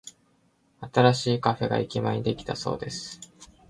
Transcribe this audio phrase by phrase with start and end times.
[0.91, 3.19] 新しいカフェが駅前にできたそうです。